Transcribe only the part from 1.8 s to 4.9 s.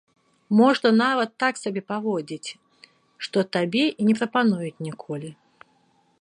паводзіць, што табе і не прапануюць